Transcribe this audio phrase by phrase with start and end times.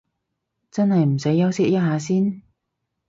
[0.71, 2.41] 真係唔使休息一下先？